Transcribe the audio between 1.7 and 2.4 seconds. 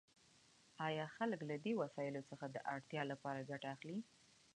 وسایلو